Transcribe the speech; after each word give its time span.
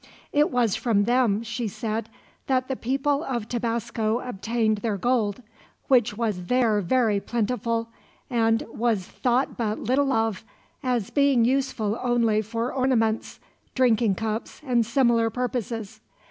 It 0.33 0.49
was 0.49 0.75
from 0.75 1.03
them, 1.03 1.43
she 1.43 1.67
said, 1.67 2.09
that 2.47 2.67
the 2.67 2.75
people 2.75 3.23
of 3.23 3.47
Tabasco 3.47 4.19
obtained 4.21 4.79
their 4.79 4.97
gold; 4.97 5.43
which 5.89 6.17
was 6.17 6.45
there 6.45 6.81
very 6.81 7.19
plentiful, 7.19 7.87
and 8.27 8.65
was 8.73 9.05
thought 9.05 9.57
but 9.57 9.77
little 9.77 10.11
of, 10.11 10.43
as 10.81 11.11
being 11.11 11.45
useful 11.45 11.99
only 12.01 12.41
for 12.41 12.73
ornaments, 12.73 13.39
drinking 13.75 14.15
cups, 14.15 14.59
and 14.65 14.87
similar 14.87 15.29
purposes. 15.29 16.01